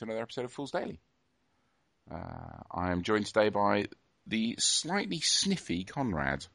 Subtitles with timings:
[0.00, 1.00] Hello and welcome to another episode of Fools Daily.
[2.10, 3.86] Uh, I am joined today by
[4.26, 6.46] the slightly sniffy Conrad.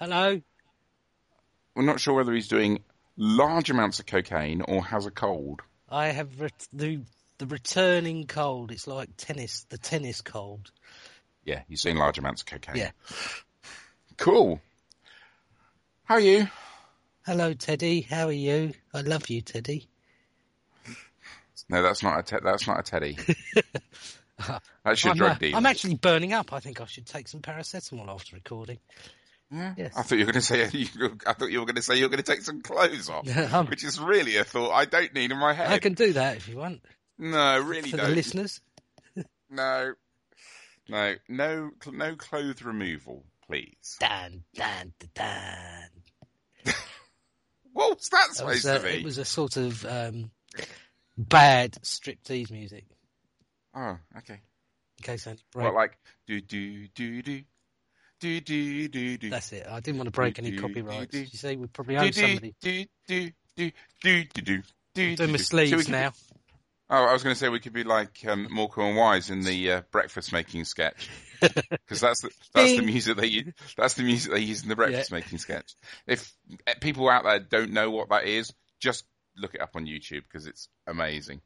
[0.00, 0.40] Hello.
[1.74, 2.82] We're not sure whether he's doing
[3.16, 5.60] large amounts of cocaine or has a cold.
[5.88, 6.30] I have
[6.72, 7.02] the
[7.38, 8.72] the returning cold.
[8.72, 10.70] It's like tennis, the tennis cold.
[11.44, 12.76] Yeah, he's doing large amounts of cocaine.
[12.76, 12.90] Yeah.
[14.16, 14.60] Cool.
[16.04, 16.48] How are you?
[17.26, 18.00] Hello, Teddy.
[18.00, 18.72] How are you?
[18.94, 19.88] I love you, Teddy.
[21.68, 23.18] No, that's not a te- that's not a teddy.
[24.84, 25.56] That's your I'm, drug uh, dealer.
[25.56, 26.52] I'm actually burning up.
[26.52, 28.78] I think I should take some paracetamol after recording.
[29.50, 29.74] Yeah.
[29.76, 29.94] Yes.
[29.96, 30.86] I thought you were going to say you,
[31.26, 33.26] I thought you were going to say you were going to take some clothes off,
[33.52, 35.72] Um, which is really a thought I don't need in my head.
[35.72, 36.82] I can do that if you want
[37.18, 38.10] No, really for don't.
[38.10, 38.60] the listeners.
[39.50, 39.94] No,
[40.88, 43.96] no, no, no clothes removal, please.
[43.98, 45.88] Dan, Dan, Dan.
[47.72, 48.90] What was that supposed was, uh, to be?
[48.98, 50.30] it was a sort of um,
[51.18, 52.84] bad striptease music.
[53.74, 54.40] Oh, okay.
[54.98, 55.64] In case I break.
[55.64, 57.42] What, like do do do do.
[58.20, 59.30] Do, do, do, do.
[59.30, 59.64] That's it.
[59.70, 61.12] I didn't want to break do, any copyrights.
[61.12, 61.30] Do, do.
[61.30, 62.52] You see, we probably owe somebody.
[62.60, 63.70] Do, do, do,
[64.02, 64.62] do, do, do,
[64.94, 66.10] do, I'm doing my sleeves now.
[66.90, 69.42] Oh, I was going to say we could be like um, Morecambe and Wise in
[69.42, 71.08] the uh, breakfast making sketch
[71.40, 74.74] because that's the, that's the music they use, that's the music they use in the
[74.74, 75.16] breakfast yeah.
[75.18, 75.74] making sketch.
[76.06, 76.32] If
[76.80, 79.04] people out there don't know what that is, just
[79.38, 81.40] look it up on YouTube because it's amazing.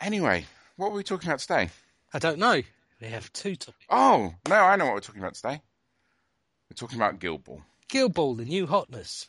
[0.00, 1.70] Anyway, what were we talking about today?
[2.12, 2.62] I don't know.
[3.00, 3.86] We have two topics.
[3.88, 5.60] Oh no, I know what we're talking about today.
[6.70, 7.62] We're talking about Guild Ball.
[7.88, 9.28] Guild Ball, the new hotness,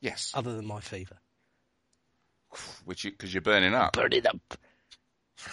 [0.00, 1.16] Yes, other than my fever.
[2.84, 3.94] which because you, are burning up.
[3.94, 4.38] Burn it up.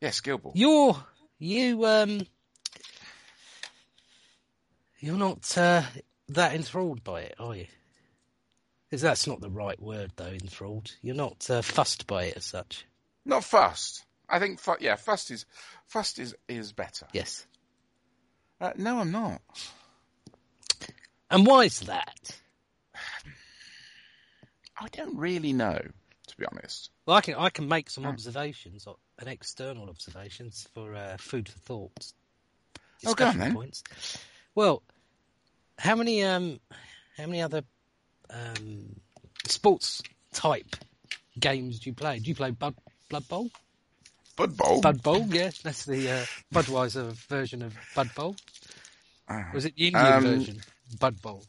[0.00, 0.52] Yes, Guild Ball.
[0.56, 0.96] You're
[1.38, 2.26] you um
[4.98, 5.82] you're not uh,
[6.30, 7.66] that enthralled by it, are you?
[8.92, 10.26] Because that's not the right word, though.
[10.26, 10.94] Enthralled.
[11.00, 12.84] You're not uh, fussed by it as such.
[13.24, 14.04] Not fussed.
[14.28, 15.46] I think fu- yeah, fussed is
[15.86, 17.06] fussed is is better.
[17.14, 17.46] Yes.
[18.60, 19.40] Uh, no, I'm not.
[21.30, 22.38] And why is that?
[24.78, 25.80] I don't really know,
[26.26, 26.90] to be honest.
[27.06, 28.10] Well, I can I can make some Hmm.
[28.10, 32.12] observations, or an external observations for uh, food for thought.
[33.06, 33.54] Oh, go on then.
[33.54, 33.82] Points.
[34.54, 34.82] Well,
[35.78, 36.60] how many um
[37.16, 37.62] how many other
[38.32, 38.96] um
[39.46, 40.76] sports type
[41.38, 42.18] games do you play?
[42.18, 42.74] Do you play Bud
[43.08, 43.50] Blood Bowl?
[44.36, 44.80] Bud Bowl.
[44.80, 48.36] Bud Bowl, yes, that's the uh, Budweiser version of Bud Bowl.
[49.28, 49.50] Ah.
[49.54, 50.60] Was it the Indian Um, version,
[50.98, 51.44] Bud Bowl?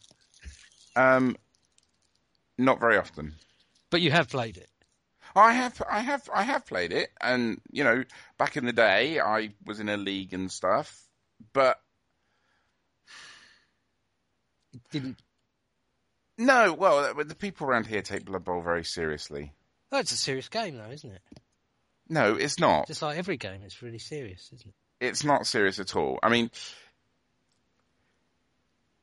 [0.96, 1.38] Um,
[2.58, 3.36] not very often.
[3.90, 4.70] But you have played it.
[5.36, 8.04] I have, I have, I have played it, and you know,
[8.38, 11.08] back in the day, I was in a league and stuff.
[11.54, 11.80] But
[14.74, 15.20] It didn't.
[16.38, 19.54] No, well, uh, the people around here take Blood Bowl very seriously.
[19.92, 21.22] Oh, it's a serious game, though, isn't it?
[22.10, 22.88] No, it's not.
[22.88, 25.06] Just like every game, it's really serious, isn't it?
[25.06, 26.20] It's not serious at all.
[26.24, 26.50] I mean,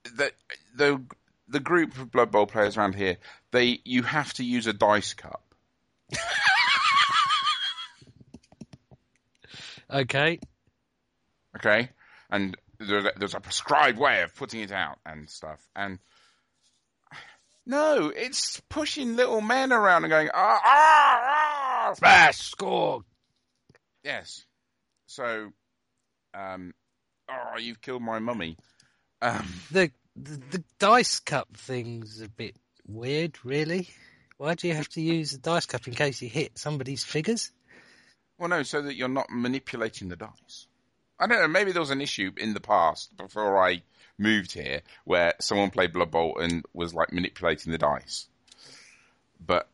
[0.04, 0.32] the
[0.74, 1.02] the
[1.48, 3.16] the group of Blood Bowl players around here,
[3.50, 5.42] they you have to use a dice cup.
[9.92, 10.38] Okay.
[11.56, 11.90] okay?
[12.30, 15.60] And there's a, there's a prescribed way of putting it out and stuff.
[15.74, 15.98] And
[17.66, 21.94] no, it's pushing little men around and going, ah, ah, ah.
[21.94, 23.02] Smash, score.
[24.04, 24.44] Yes.
[25.06, 25.50] So,
[26.34, 26.72] um,
[27.28, 28.56] oh, you've killed my mummy.
[29.22, 32.56] Um, The, the the dice cup thing's a bit
[32.86, 33.88] weird, really.
[34.38, 37.52] Why do you have to use a dice cup in case you hit somebody's figures?
[38.38, 40.66] well, no, so that you're not manipulating the dice.
[41.18, 41.48] I don't know.
[41.48, 43.82] Maybe there was an issue in the past before I
[44.20, 48.26] moved here where someone played Blood Bowl and was like manipulating the dice.
[49.44, 49.68] But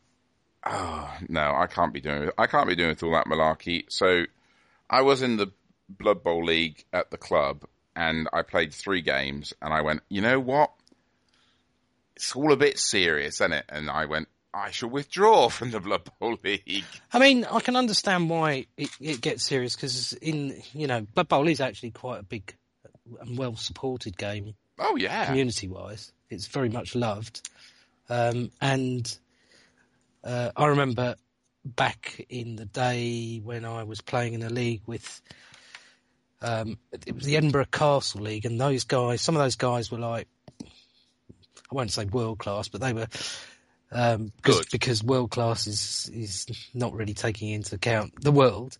[0.65, 2.23] oh no, I can't be doing.
[2.23, 2.33] it.
[2.37, 3.85] I can't be doing with all that malarkey.
[3.89, 4.23] So
[4.89, 5.51] I was in the
[5.89, 7.65] Blood Bowl league at the club,
[7.95, 10.71] and I played three games, and I went, you know what?
[12.15, 13.65] It's all a bit serious, isn't it?
[13.69, 16.83] And I went, I shall withdraw from the Blood Bowl league.
[17.13, 21.27] I mean, I can understand why it, it gets serious because in you know Blood
[21.27, 22.55] Bowl is actually quite a big
[23.21, 26.11] and well supported game Oh yeah, community wise.
[26.29, 27.49] It's very much loved,
[28.09, 29.17] um, and
[30.23, 31.15] uh, I remember
[31.65, 35.21] back in the day when I was playing in a league with.
[36.39, 39.97] Um, it was the Edinburgh Castle League, and those guys, some of those guys were
[39.97, 40.27] like,
[40.61, 40.65] I
[41.71, 43.07] won't say world class, but they were
[43.91, 44.67] um, 'cause- Good.
[44.71, 46.45] because world class is is
[46.75, 48.77] not really taking into account the world.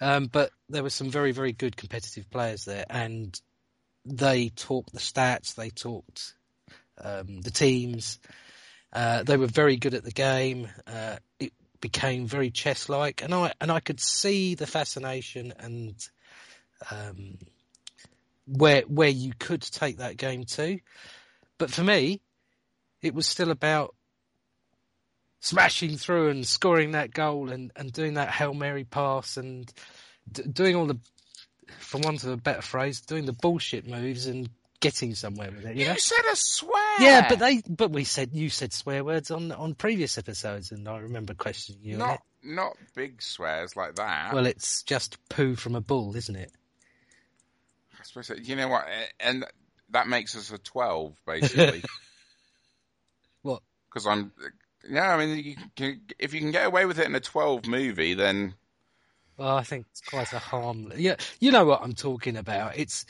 [0.00, 3.40] Um, but there were some very very good competitive players there, and
[4.06, 6.34] they talked the stats, they talked
[7.02, 8.18] um, the teams,
[8.92, 10.68] Uh, they were very good at the game.
[10.86, 15.94] Uh, it became very chess-like, and I and I could see the fascination and
[16.90, 17.38] um,
[18.46, 20.78] where where you could take that game to.
[21.58, 22.20] But for me,
[23.02, 23.94] it was still about
[25.40, 29.70] smashing through and scoring that goal and, and doing that hail mary pass and
[30.30, 30.98] d- doing all the,
[31.78, 34.48] for want of a better phrase, doing the bullshit moves and
[34.80, 35.76] getting somewhere with it.
[35.76, 35.96] You, You know?
[35.96, 37.00] said a swear.
[37.00, 40.88] Yeah, but they, but we said you said swear words on on previous episodes, and
[40.88, 44.32] I remember questioning you not not big swears like that.
[44.34, 46.52] Well, it's just poo from a bull, isn't it?
[47.98, 49.44] I suppose you know what, eh, and
[49.90, 51.82] that makes us a twelve basically.
[53.42, 53.62] What?
[53.88, 54.32] Because I'm,
[54.90, 57.64] yeah, I mean, you can, if you can get away with it in a twelve
[57.66, 58.54] movie, then
[59.36, 60.98] Well, I think it's quite a harmless.
[60.98, 62.78] Yeah, you know what I'm talking about.
[62.78, 63.04] It's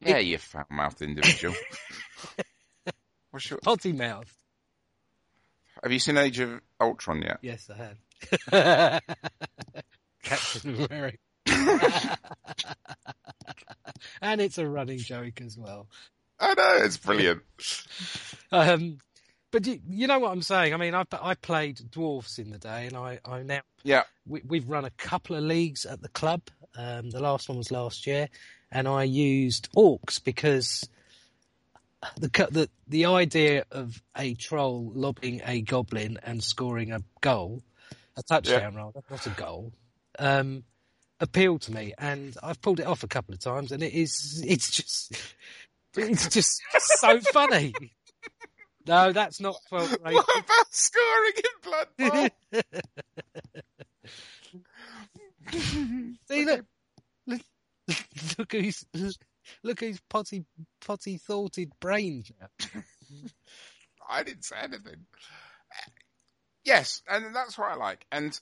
[0.00, 1.54] yeah, you fat mouthed individual.
[3.30, 4.36] What's your, potty mouth.
[5.82, 7.38] have you seen Age of Ultron yet?
[7.40, 9.02] Yes, I have.
[10.22, 11.18] Captain America.
[14.20, 15.88] and it's a running joke as well.
[16.38, 17.42] I know it's brilliant.
[18.50, 18.98] Um,
[19.52, 20.74] but you, you know what I'm saying?
[20.74, 24.42] I mean, I, I played dwarfs in the day, and I, I now Yeah, we,
[24.44, 26.42] we've run a couple of leagues at the club.
[26.76, 28.28] Um, the last one was last year,
[28.72, 30.88] and I used orcs because
[32.18, 37.62] the the the idea of a troll lobbing a goblin and scoring a goal,
[38.16, 39.72] a touchdown rather, not a goal,
[40.18, 40.64] um,
[41.20, 44.42] appealed to me, and I've pulled it off a couple of times, and it is
[44.46, 45.14] it's just
[45.96, 46.60] it's just
[46.98, 47.74] so funny.
[48.86, 50.14] No, that's not twelve rated.
[50.14, 52.28] what about scoring in Blood Bowl?
[56.28, 56.64] See, look,
[57.26, 57.40] look,
[58.38, 58.84] look who's
[59.62, 60.44] look who's potty
[60.80, 62.48] potty thoughted brains now.
[64.08, 65.06] I didn't say anything.
[65.70, 65.90] Uh,
[66.64, 68.06] yes, and that's what I like.
[68.10, 68.38] And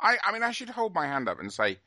[0.00, 1.78] I, I mean, I should hold my hand up and say,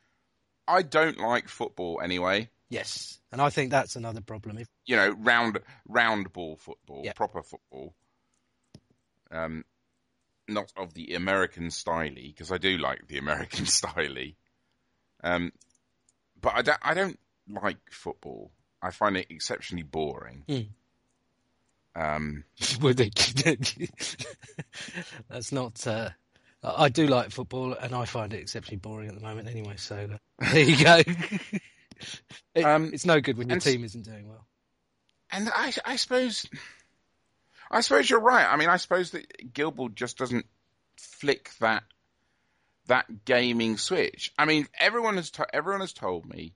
[0.67, 2.49] I don't like football anyway.
[2.71, 4.57] Yes, and I think that's another problem.
[4.57, 7.94] If You know, round round ball football, proper football.
[9.29, 9.65] Um,
[10.47, 14.35] not of the American styly because I do like the American styly.
[15.21, 15.51] Um,
[16.39, 16.79] but I don't.
[16.81, 17.19] I don't
[17.50, 18.51] like football.
[18.81, 20.45] I find it exceptionally boring.
[20.47, 22.01] Hmm.
[22.01, 22.45] Um,
[25.29, 25.85] that's not.
[25.85, 26.12] Uh,
[26.63, 29.50] I I do like football, and I find it exceptionally boring at the moment.
[29.50, 30.07] Anyway, so
[30.41, 31.01] uh, there you go.
[32.56, 34.45] It- Um, it's no good when your team isn't doing well.
[35.31, 36.45] And I, I suppose,
[37.69, 38.45] I suppose you're right.
[38.45, 40.45] I mean, I suppose that Guild Ball just doesn't
[40.98, 41.83] flick that
[42.88, 44.33] that gaming switch.
[44.38, 46.53] I mean, everyone has to, everyone has told me,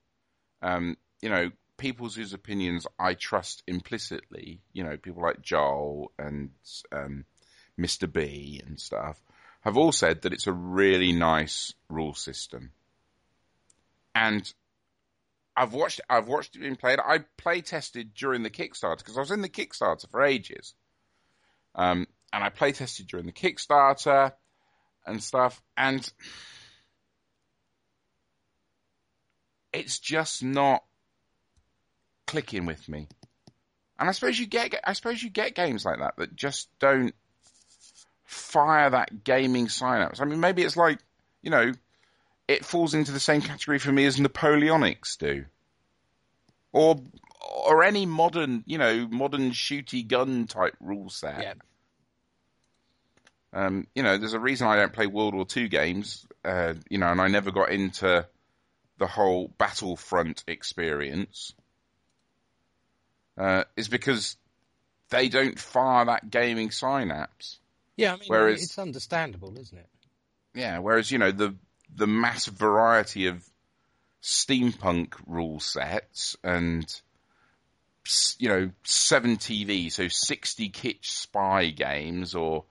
[0.62, 4.60] um, you know, people whose opinions I trust implicitly.
[4.74, 6.50] You know, people like Joel and
[6.92, 7.24] um,
[7.80, 8.12] Mr.
[8.12, 9.22] B and stuff
[9.62, 12.72] have all said that it's a really nice rule system.
[14.14, 14.52] And
[15.56, 17.00] I've watched I've watched it being played.
[17.00, 20.74] I play tested during the Kickstarter because I was in the Kickstarter for ages.
[21.75, 24.34] Um, and I play tested during the Kickstarter
[25.06, 26.12] and stuff, and
[29.72, 30.84] it's just not
[32.27, 33.08] clicking with me.
[33.98, 37.15] And I suppose you get I suppose you get games like that that just don't
[38.25, 40.20] fire that gaming synapse.
[40.20, 41.00] I mean, maybe it's like
[41.41, 41.72] you know,
[42.48, 45.46] it falls into the same category for me as Napoleonics do,
[46.72, 47.02] or
[47.42, 51.42] or any modern you know modern shooty gun type rule set.
[51.42, 51.54] Yeah.
[53.54, 56.98] Um, you know, there's a reason I don't play World War II games, uh, you
[56.98, 58.28] know, and I never got into
[58.98, 61.54] the whole Battlefront experience.
[63.38, 64.36] Uh, is because
[65.10, 67.60] they don't fire that gaming synapse.
[67.96, 69.90] Yeah, I mean, Whereas- it's understandable, isn't it?
[70.54, 71.56] Yeah, whereas you know the
[71.94, 73.44] the mass variety of
[74.22, 76.84] steampunk rule sets and
[78.06, 82.65] s- you know seven TV, so sixty kitsch spy games, or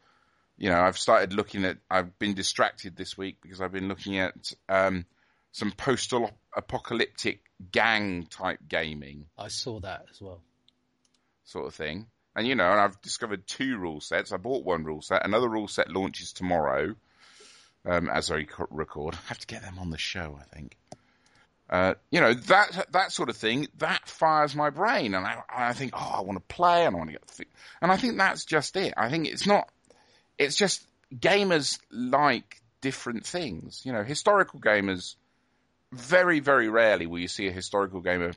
[0.57, 1.79] you know I've started looking at.
[1.91, 5.05] I've been distracted this week because I've been looking at um,
[5.53, 7.41] some postal apocalyptic
[7.71, 10.41] gang type gaming I saw that as well.
[11.45, 12.07] sort of thing.
[12.37, 14.33] And you know, and I've discovered two rule sets.
[14.33, 15.25] I bought one rule set.
[15.25, 16.97] Another rule set launches tomorrow.
[17.87, 20.39] Um, as I record, I have to get them on the show.
[20.41, 20.77] I think.
[21.71, 25.73] Uh, you know that that sort of thing that fires my brain, and I, I
[25.73, 27.49] think, oh, I want to play, and I want to get,
[27.81, 28.95] and I think that's just it.
[28.97, 29.71] I think it's not.
[30.37, 33.83] It's just gamers like different things.
[33.85, 35.17] You know, historical gamers.
[35.93, 38.33] Very, very rarely will you see a historical gamer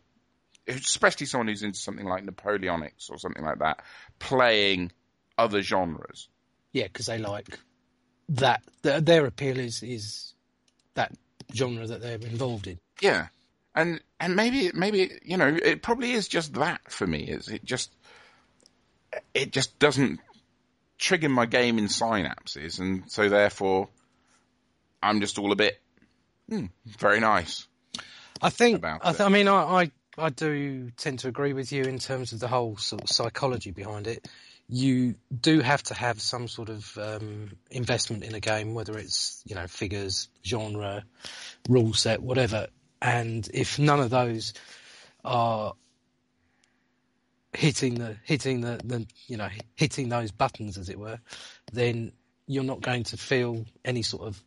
[0.67, 3.81] especially someone who's into something like Napoleonics or something like that,
[4.19, 4.91] playing
[5.37, 6.27] other genres.
[6.73, 7.57] Yeah, because they like
[8.29, 8.61] that.
[8.81, 10.33] Their, appeal is is
[10.93, 11.11] that
[11.53, 12.79] genre that they're involved in.
[13.01, 13.27] Yeah,
[13.75, 17.23] and and maybe maybe you know it probably is just that for me.
[17.23, 17.91] Is it just
[19.33, 20.19] it just doesn't
[20.97, 23.89] trigger my game in synapses, and so therefore
[25.03, 25.79] I'm just all a bit
[26.49, 27.67] hmm, very nice.
[28.41, 28.83] I think.
[28.85, 29.19] I, th-.
[29.21, 32.47] I mean, I, I I do tend to agree with you in terms of the
[32.47, 34.27] whole sort of psychology behind it.
[34.69, 39.41] You do have to have some sort of um, investment in a game, whether it's
[39.45, 41.03] you know figures, genre,
[41.69, 42.67] rule set, whatever.
[43.01, 44.53] And if none of those
[45.23, 45.73] are
[47.53, 51.19] hitting the hitting the, the you know hitting those buttons, as it were,
[51.71, 52.11] then
[52.45, 54.41] you're not going to feel any sort of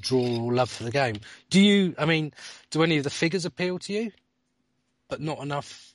[0.00, 1.16] draw or love for the game.
[1.50, 1.94] Do you?
[1.98, 2.32] I mean,
[2.70, 4.12] do any of the figures appeal to you?
[5.08, 5.94] But not enough,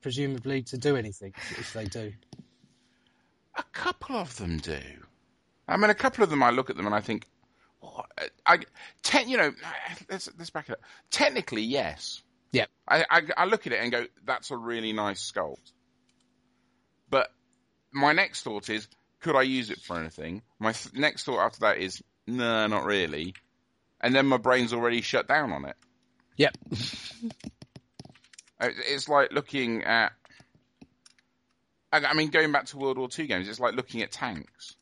[0.00, 1.34] presumably, to do anything.
[1.52, 2.12] If they do,
[3.56, 4.80] A couple of them do.
[5.68, 7.26] I mean, a couple of them, I look at them and I think,
[7.80, 8.06] what?
[8.46, 8.58] I,
[9.02, 9.52] ten, you know,
[10.10, 10.80] let's, let's back it up.
[11.10, 12.22] Technically, yes.
[12.52, 15.72] yeah, I, I, I look at it and go, that's a really nice sculpt.
[17.08, 17.32] But
[17.92, 18.88] my next thought is,
[19.20, 20.42] could I use it for anything?
[20.58, 23.34] My th- next thought after that is, no, not really.
[24.00, 25.76] And then my brain's already shut down on it.
[26.36, 26.56] yep,
[28.60, 30.12] It's like looking at.
[31.92, 34.76] I mean, going back to World War II games, it's like looking at tanks.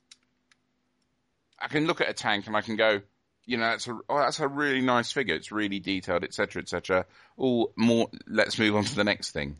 [1.58, 3.00] I can look at a tank and I can go,
[3.44, 5.34] you know, that's a oh, that's a really nice figure.
[5.34, 7.06] It's really detailed, etc., etc.
[7.38, 8.08] Oh, more.
[8.26, 9.56] Let's move on to the next thing.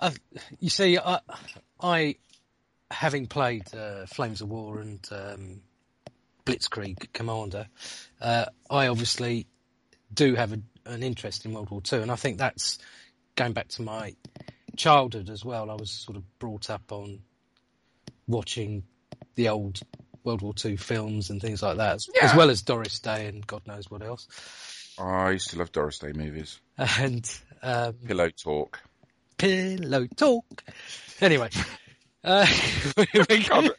[0.00, 0.10] Uh,
[0.58, 1.20] you see, I,
[1.80, 2.16] I
[2.90, 5.60] having played uh, Flames of War and um,
[6.44, 7.68] Blitzkrieg Commander,
[8.20, 9.46] uh, I obviously
[10.12, 12.78] do have a, an interest in World War Two, and I think that's
[13.36, 14.16] going back to my
[14.76, 15.70] childhood as well.
[15.70, 17.20] I was sort of brought up on
[18.26, 18.84] watching
[19.34, 19.80] the old
[20.24, 23.46] World War Two films and things like that, as, as well as Doris Day and
[23.46, 24.26] God knows what else.
[24.98, 26.60] Oh, I used to love Doris Day movies.
[26.76, 27.28] And
[27.62, 28.80] um, Pillow talk.
[29.38, 30.64] pillow talk.
[31.20, 31.48] Anyway,
[32.24, 32.46] uh,
[32.96, 33.06] we-
[33.48, 33.70] God,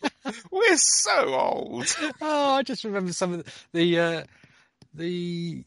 [0.52, 1.96] we're so old.
[2.22, 4.24] oh, I just remember some of the the, uh,
[4.94, 5.64] the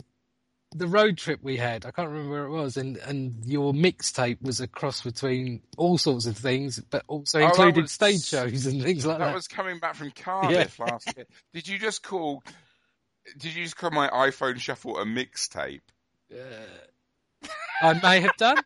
[0.74, 1.86] the road trip we had.
[1.86, 5.96] I can't remember where it was, and and your mixtape was a cross between all
[5.98, 9.26] sorts of things, but also Oh, included was- stage shows and things like that.
[9.26, 11.26] That was coming back from Cardiff last year.
[11.52, 12.42] Did you just call?
[13.38, 15.80] Did you just call my iPhone Shuffle a mixtape?
[17.82, 18.58] I may have done.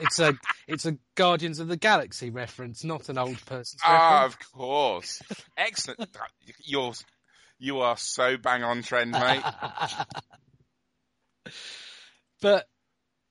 [0.00, 0.34] It's a
[0.68, 4.34] it's a Guardians of the Galaxy reference, not an old person's Ah, reference.
[4.34, 5.22] of course.
[5.56, 6.16] Excellent.
[6.62, 6.92] You're
[7.58, 9.42] you are so bang on trend, mate.
[12.40, 12.68] but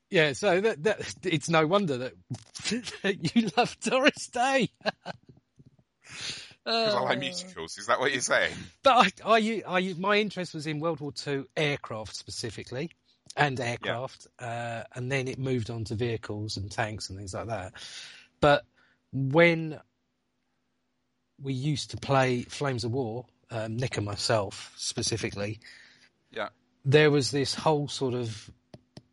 [0.09, 2.13] yeah, so that, that it's no wonder that,
[3.03, 4.69] that you love Doris Day.
[6.63, 7.77] Because I like Uh, musicals.
[7.77, 8.53] Is that what you're saying?
[8.83, 12.91] But I, I, I, my interest was in World War II aircraft specifically,
[13.37, 17.47] and aircraft, uh, and then it moved on to vehicles and tanks and things like
[17.47, 17.71] that.
[18.41, 18.65] But
[19.13, 19.79] when
[21.41, 25.59] we used to play Flames of War, um, Nick and myself specifically,
[26.31, 26.49] Yeah.
[26.87, 28.49] There was this whole sort of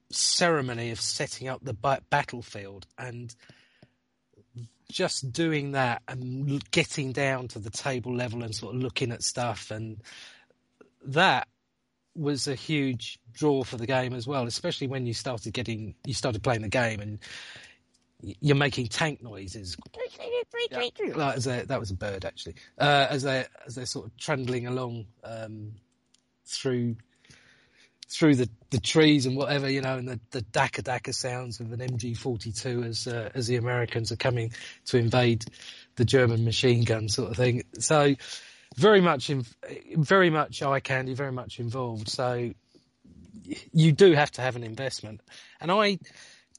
[0.08, 1.74] ceremony of setting up the
[2.08, 3.34] battlefield and
[4.88, 9.24] just doing that and getting down to the table level and sort of looking at
[9.24, 10.00] stuff and
[11.04, 11.48] that
[12.14, 16.14] was a huge draw for the game as well especially when you started getting you
[16.14, 17.18] started playing the game and
[18.40, 19.76] you're making tank noises.
[21.14, 22.54] Like as a, that was a bird actually.
[22.78, 25.72] Uh, as they as they're sort of trundling along um,
[26.46, 26.96] through
[28.14, 31.72] through the, the trees and whatever, you know, and the, the daka daka sounds of
[31.72, 34.52] an MG42 as uh, as the Americans are coming
[34.86, 35.44] to invade
[35.96, 37.64] the German machine gun sort of thing.
[37.80, 38.14] So
[38.76, 39.44] very much, in,
[39.96, 42.08] very much eye candy, very much involved.
[42.08, 42.52] So
[43.72, 45.20] you do have to have an investment,
[45.60, 45.98] and I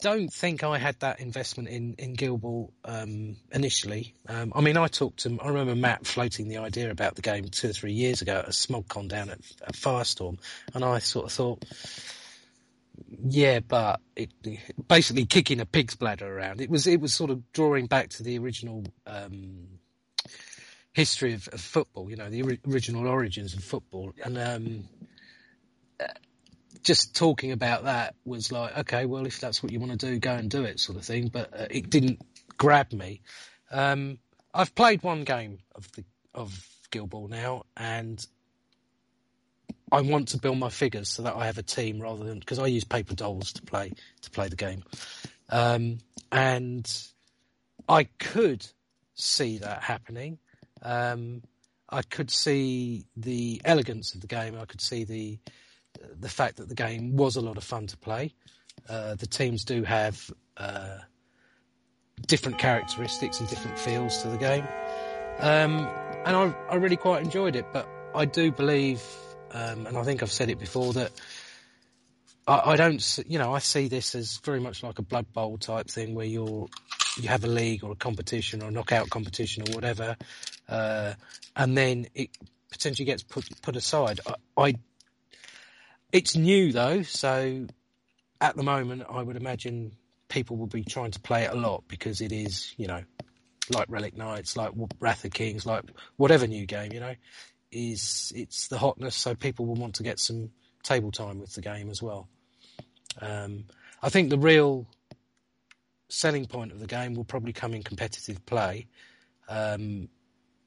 [0.02, 4.14] don't think I had that investment in in Guild Ball um, initially.
[4.28, 7.46] Um, I mean, I talked to I remember Matt floating the idea about the game
[7.46, 10.40] two or three years ago at a SmogCon down at, at Firestorm,
[10.74, 11.66] and I sort of thought,
[13.28, 14.32] yeah, but it
[14.88, 16.62] basically kicking a pig's bladder around.
[16.62, 18.84] It was it was sort of drawing back to the original.
[19.08, 19.68] Um,
[20.94, 24.86] History of, of football, you know, the ori- original origins of football, and um,
[26.86, 30.20] just talking about that was like, okay, well, if that's what you want to do,
[30.20, 31.28] go and do it, sort of thing.
[31.28, 32.22] But uh, it didn't
[32.58, 33.22] grab me.
[33.72, 34.20] Um,
[34.54, 38.26] I've played one game of the of Guild Ball now, and
[39.92, 42.60] I want to build my figures so that I have a team rather than because
[42.60, 44.84] I use paper dolls to play to play the game.
[45.50, 45.98] Um,
[46.32, 46.90] and
[47.90, 48.66] I could
[49.16, 50.38] see that happening.
[50.82, 51.42] Um,
[51.90, 54.58] I could see the elegance of the game.
[54.60, 55.40] I could see the
[56.20, 58.34] the fact that the game was a lot of fun to play.
[58.90, 60.98] Uh, the teams do have uh,
[62.28, 64.68] different characteristics and different feels to the game,
[65.40, 65.88] um,
[66.26, 67.66] and I, I really quite enjoyed it.
[67.74, 69.04] But I do believe,
[69.52, 71.12] um, and I think I've said it before that
[72.48, 75.58] I, I don't, you know, I see this as very much like a Blood Bowl
[75.58, 76.68] type thing where you're
[77.18, 80.18] you have a league or a competition or a knockout competition or whatever,
[80.68, 81.14] uh,
[81.56, 82.30] and then it
[82.72, 84.20] potentially gets put put aside.
[84.28, 84.76] I, I,
[86.16, 87.68] it's new though, so
[88.40, 89.92] at the moment I would imagine
[90.30, 93.04] people will be trying to play it a lot because it is, you know,
[93.70, 95.84] like Relic Knights, like Wrath of Kings, like
[96.16, 97.16] whatever new game, you know,
[97.70, 100.52] is it's the hotness, so people will want to get some
[100.84, 102.30] table time with the game as well.
[103.22, 103.66] Um,
[104.02, 104.88] I think the real
[106.08, 108.88] selling point of the game will probably come in competitive play.
[109.50, 110.08] Um,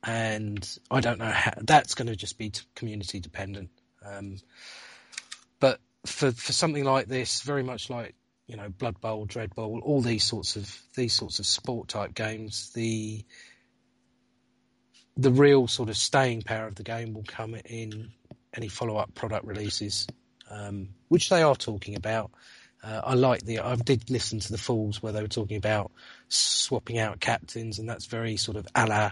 [0.05, 3.71] and I don't know how that's going to just be community dependent.
[4.05, 4.37] Um,
[5.61, 8.15] but for for something like this, very much like
[8.47, 12.71] you know Blood Bowl, Dreadball, all these sorts of these sorts of sport type games,
[12.75, 13.25] the
[15.17, 18.11] the real sort of staying power of the game will come in
[18.55, 20.07] any follow up product releases,
[20.51, 22.31] um, which they are talking about.
[22.83, 23.59] Uh, I like the.
[23.59, 25.91] I did listen to the Fools where they were talking about
[26.29, 29.11] swapping out captains, and that's very sort of a la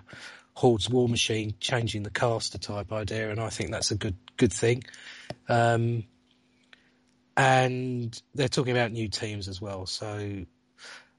[0.54, 4.84] Hordes Warmachine, changing the caster type idea, and I think that's a good good thing.
[5.48, 6.04] Um,
[7.36, 10.44] and they're talking about new teams as well, so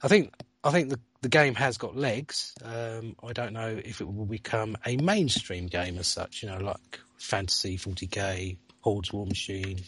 [0.01, 0.33] I think
[0.63, 2.53] I think the the game has got legs.
[2.63, 6.58] Um, I don't know if it will become a mainstream game as such, you know,
[6.58, 9.84] like Fantasy 40k, Hordes Warmachine,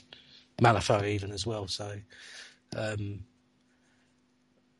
[0.62, 1.68] Malifaux even as well.
[1.68, 1.94] So
[2.76, 3.24] um,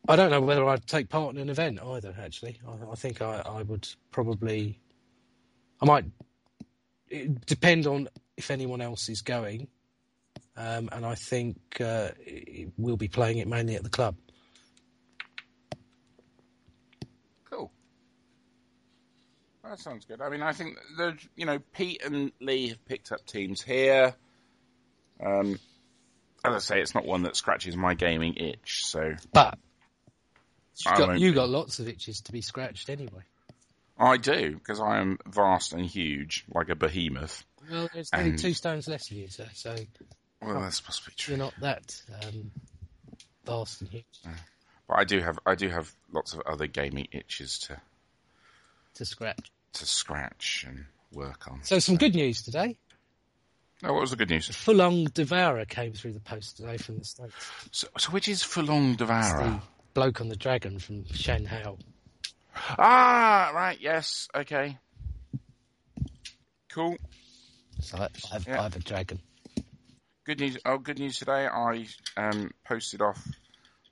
[0.08, 2.14] I don't know whether I'd take part in an event either.
[2.20, 4.80] Actually, I, I think I, I, would probably.
[5.80, 6.04] I might
[7.46, 9.68] depend on if anyone else is going,
[10.56, 12.10] um, and I think uh,
[12.76, 14.16] we'll be playing it mainly at the club.
[17.50, 17.70] Cool.
[19.64, 20.20] That sounds good.
[20.20, 24.14] I mean, I think the you know Pete and Lee have picked up teams here.
[25.24, 25.58] Um,
[26.44, 28.86] as I say, it's not one that scratches my gaming itch.
[28.86, 29.58] So, but
[30.84, 33.22] you got, you got lots of itches to be scratched anyway.
[33.98, 37.44] I do because I am vast and huge, like a behemoth.
[37.70, 39.46] Well, there's only two stones less of you, sir.
[39.52, 39.76] So,
[40.42, 41.36] well, that's possibly true.
[41.36, 42.50] You're not that um,
[43.44, 44.04] vast and huge.
[44.88, 47.80] But I do have, I do have lots of other gaming itches to
[48.94, 51.60] to scratch, to scratch and work on.
[51.62, 51.98] So, some so.
[51.98, 52.76] good news today.
[53.82, 54.48] Oh, what was the good news?
[54.48, 57.32] Fulong Devourer came through the post today from the States.
[57.70, 59.62] So, so which is Fulong Devourer?
[59.94, 61.78] bloke on the dragon from Shen Hao.
[62.78, 64.78] Ah, right, yes, okay.
[66.68, 66.96] Cool.
[67.80, 68.60] So I, have, yeah.
[68.60, 69.20] I have a dragon.
[70.30, 70.58] Good news.
[70.64, 71.48] Oh, good news today.
[71.48, 73.20] I um, posted off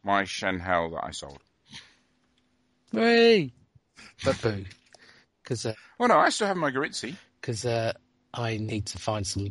[0.05, 1.41] my Shen Hao that I sold.
[2.93, 3.51] Hey,
[4.25, 4.65] but boo.
[5.43, 5.67] Because.
[5.67, 7.17] Uh, well, no, I still have my Garritzy.
[7.41, 7.93] Because uh,
[8.33, 9.51] I need to find some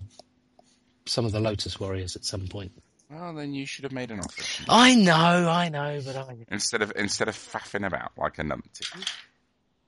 [1.05, 2.71] some of the Lotus Warriors at some point.
[3.11, 4.63] Well, then you should have made an offer.
[4.69, 8.87] I know, I know, but I instead of instead of faffing about like a numpty.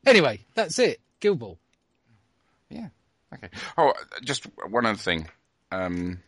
[0.05, 0.99] Anyway, that's it.
[1.21, 1.57] Guild Ball.
[2.69, 2.89] Yeah.
[3.33, 3.47] Okay.
[3.77, 3.93] Oh,
[4.25, 5.29] just one other thing.
[5.71, 6.19] Um,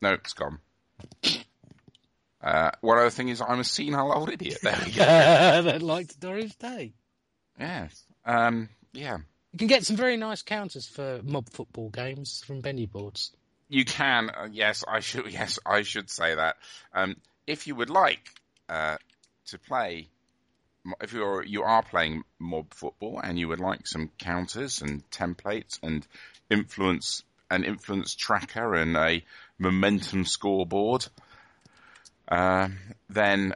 [0.00, 0.58] no, it's gone.
[2.40, 4.58] Uh, one other thing is I'm a senile old idiot.
[4.62, 5.02] There we go.
[5.62, 6.92] that liked Doris Day.
[7.58, 8.04] Yes.
[8.24, 9.18] Um, yeah.
[9.52, 13.32] You can get some very nice counters for mob football games from Bendy boards.
[13.68, 16.56] You can, uh, yes, I should, yes, I should say that.
[16.92, 18.30] Um, if you would like
[18.68, 18.98] uh,
[19.46, 20.08] to play,
[21.00, 25.78] if you're you are playing mob football and you would like some counters and templates
[25.82, 26.06] and
[26.50, 29.24] influence an influence tracker and a
[29.58, 31.06] momentum scoreboard,
[32.28, 32.68] uh,
[33.08, 33.54] then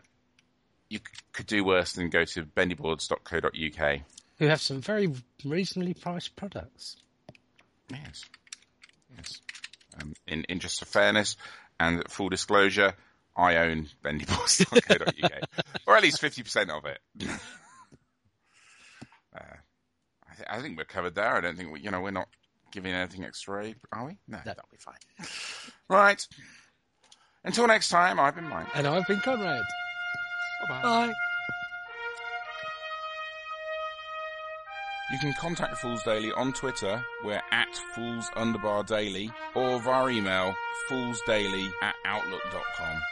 [0.89, 1.01] you
[1.33, 4.01] could do worse than go to bendyboards.co.uk
[4.43, 5.09] who have some very
[5.45, 6.97] reasonably priced products.
[7.89, 8.25] Yes,
[9.17, 9.41] yes.
[10.01, 11.37] Um, in interest of fairness
[11.79, 12.95] and full disclosure,
[13.37, 15.33] I own bendyboards.co.uk,
[15.87, 16.99] or at least fifty percent of it.
[19.37, 19.57] uh,
[20.29, 21.37] I, th- I, think we're covered there.
[21.37, 22.27] I don't think we, you know, we're not
[22.73, 24.19] giving anything extra, are we?
[24.27, 24.41] No, no.
[24.45, 24.97] that'll be fine.
[25.89, 26.27] right.
[27.45, 28.67] Until next time, I've been Mike.
[28.75, 29.63] And I've been Conrad.
[30.69, 30.83] Bye-bye.
[30.83, 31.13] Bye.
[35.13, 40.55] You can contact Fools Daily on Twitter, we're at Fools Underbar Daily, or via email,
[40.89, 43.03] foolsdaily at outlook.com.